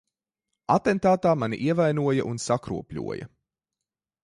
Atentātā 0.75 1.33
mani 1.43 1.59
ievainoja 1.67 2.27
un 2.31 2.41
sakropļoja. 2.47 3.31